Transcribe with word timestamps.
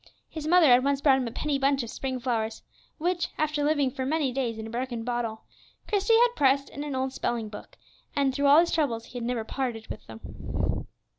His 0.27 0.47
mother 0.47 0.65
had 0.65 0.83
once 0.83 0.99
bought 0.99 1.19
him 1.19 1.27
a 1.27 1.31
penny 1.31 1.59
bunch 1.59 1.83
of 1.83 1.91
spring 1.91 2.19
flowers, 2.19 2.63
which, 2.97 3.27
after 3.37 3.63
living 3.63 3.91
for 3.91 4.03
many 4.03 4.31
days 4.31 4.57
in 4.57 4.65
a 4.65 4.69
broken 4.71 5.03
bottle, 5.03 5.43
Christie 5.87 6.17
had 6.17 6.35
pressed 6.35 6.71
in 6.71 6.83
an 6.83 6.95
old 6.95 7.13
spelling 7.13 7.49
book, 7.49 7.77
and 8.15 8.33
through 8.33 8.47
all 8.47 8.59
his 8.61 8.71
troubles 8.71 9.05
he 9.05 9.19
had 9.19 9.23
never 9.27 9.43
parted 9.43 9.85
with 9.89 10.07
them. 10.07 10.87